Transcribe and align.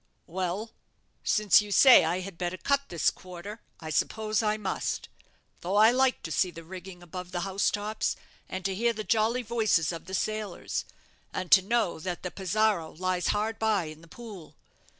"Well, 0.25 0.71
since 1.23 1.61
you 1.61 1.71
say 1.71 2.05
I 2.05 2.21
had 2.21 2.35
better 2.35 2.57
cut 2.57 2.89
this 2.89 3.11
quarter, 3.11 3.61
I 3.79 3.91
suppose 3.91 4.41
I 4.41 4.57
must; 4.57 5.09
though 5.59 5.75
I 5.75 5.91
like 5.91 6.23
to 6.23 6.31
see 6.31 6.49
the 6.49 6.63
rigging 6.63 7.03
above 7.03 7.31
the 7.31 7.41
housetops, 7.41 8.15
and 8.49 8.65
to 8.65 8.73
hear 8.73 8.93
the 8.93 9.03
jolly 9.03 9.43
voices 9.43 9.91
of 9.91 10.05
the 10.05 10.15
sailors, 10.15 10.85
and 11.31 11.51
to 11.51 11.61
know 11.61 11.99
that 11.99 12.23
the 12.23 12.31
'Pizarro' 12.31 12.91
lies 12.93 13.27
hard 13.27 13.59
by 13.59 13.83
in 13.83 14.01
the 14.01 14.07
Pool. 14.07 14.55